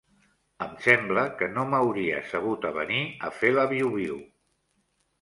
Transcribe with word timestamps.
Em 0.65 0.71
sembla 0.85 1.25
que 1.41 1.51
no 1.59 1.67
m'hauria 1.75 2.23
sabut 2.33 2.67
avenir 2.73 3.05
a 3.31 3.33
fer 3.39 3.55
la 3.61 3.71
viu-viu. 3.79 4.21